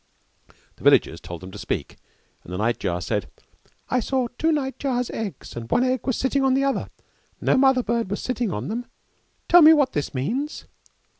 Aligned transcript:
The 0.77 0.83
villagers 0.83 1.21
told 1.21 1.41
them 1.41 1.51
to 1.51 1.59
speak 1.59 1.97
and 2.43 2.51
the 2.51 2.57
night 2.57 2.79
jar 2.79 3.01
said, 3.01 3.29
"I 3.87 3.99
saw 3.99 4.29
two 4.39 4.51
night 4.51 4.79
jar's 4.79 5.11
eggs 5.11 5.55
and 5.55 5.69
one 5.69 5.83
egg 5.83 6.07
was 6.07 6.17
sitting 6.17 6.43
on 6.43 6.55
the 6.55 6.63
other; 6.63 6.89
no 7.39 7.55
mother 7.55 7.83
bird 7.83 8.09
was 8.09 8.19
sitting 8.19 8.51
on 8.51 8.67
them, 8.67 8.87
tell 9.47 9.61
me 9.61 9.73
what 9.73 9.93
this 9.93 10.11
means." 10.15 10.65